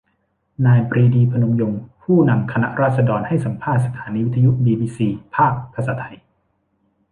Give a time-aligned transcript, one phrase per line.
[0.65, 6.15] นายปรีดี พนมยงค์ ผู้นำคณะราษฎรให้สัมภาษณ์สถานีวิทยุบีบีซี ภาคภาษาไทย